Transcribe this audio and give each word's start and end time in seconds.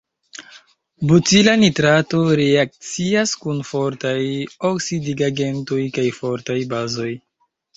Butila 1.09 1.53
nitrato 1.63 2.21
reakcias 2.39 3.35
kun 3.43 3.61
fortaj 3.73 4.17
oksidigagentoj 4.71 5.81
kaj 5.99 6.07
fortaj 6.23 6.59
bazoj. 6.75 7.11